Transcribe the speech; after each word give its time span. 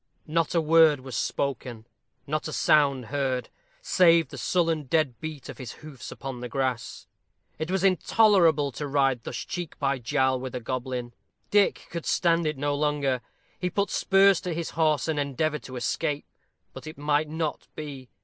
Not 0.25 0.55
a 0.55 0.61
word 0.61 1.01
was 1.01 1.15
spoken 1.15 1.85
not 2.25 2.47
a 2.47 2.53
sound 2.53 3.05
heard, 3.13 3.49
save 3.83 4.29
the 4.29 4.37
sullen 4.39 4.85
dead 4.85 5.19
beat 5.21 5.47
of 5.47 5.59
his 5.59 5.73
hoofs 5.85 6.11
upon 6.11 6.39
the 6.39 6.49
grass. 6.49 7.05
It 7.59 7.69
was 7.69 7.83
intolerable 7.83 8.71
to 8.71 8.87
ride 8.87 9.23
thus 9.23 9.35
cheek 9.37 9.77
by 9.77 9.99
jowl 9.99 10.39
with 10.39 10.55
a 10.55 10.59
goblin. 10.59 11.13
Dick 11.51 11.85
could 11.91 12.07
stand 12.07 12.47
it 12.47 12.57
no 12.57 12.73
longer. 12.73 13.21
He 13.59 13.69
put 13.69 13.91
spurs 13.91 14.41
to 14.41 14.55
his 14.55 14.71
horse, 14.71 15.07
and 15.07 15.19
endeavored 15.19 15.61
to 15.65 15.75
escape. 15.75 16.25
But 16.73 16.87
it 16.87 16.97
might 16.97 17.29
not 17.29 17.67
be. 17.75 18.09